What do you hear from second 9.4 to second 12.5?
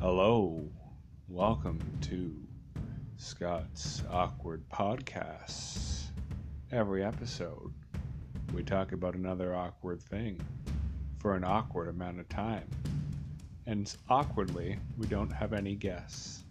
awkward thing for an awkward amount of